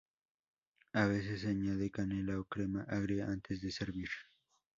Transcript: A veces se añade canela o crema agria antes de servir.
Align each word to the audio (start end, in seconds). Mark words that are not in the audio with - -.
A 0.93 1.05
veces 1.05 1.41
se 1.41 1.49
añade 1.49 1.91
canela 1.91 2.39
o 2.39 2.45
crema 2.45 2.81
agria 2.89 3.27
antes 3.27 3.61
de 3.61 3.69
servir. 3.69 4.09